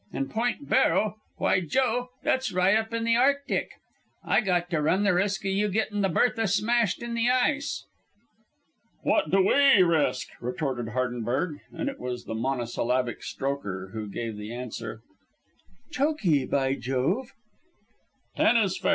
And 0.11 0.31
Point 0.31 0.67
Barrow 0.67 1.17
why, 1.37 1.59
Joe, 1.59 2.09
that's 2.23 2.51
right 2.51 2.75
up 2.75 2.91
in 2.91 3.03
the 3.03 3.15
Arctic. 3.15 3.69
I 4.23 4.41
got 4.41 4.71
to 4.71 4.81
run 4.81 5.03
the 5.03 5.13
risk 5.13 5.45
o' 5.45 5.47
you 5.47 5.69
getting 5.69 6.01
the 6.01 6.09
Bertha 6.09 6.47
smashed 6.47 7.03
in 7.03 7.13
the 7.13 7.29
ice." 7.29 7.85
"What 9.03 9.29
do 9.29 9.45
we 9.45 9.83
risk?" 9.83 10.29
retorted 10.41 10.93
Hardenberg; 10.95 11.59
and 11.71 11.87
it 11.87 11.99
was 11.99 12.25
the 12.25 12.33
monosyllabic 12.33 13.21
Strokher 13.21 13.91
who 13.91 14.07
gave 14.09 14.37
the 14.37 14.51
answer: 14.51 15.03
"Chokee, 15.91 16.47
by 16.47 16.73
Jove!" 16.73 17.33
"Ten 18.35 18.57
is 18.57 18.79
fair. 18.79 18.89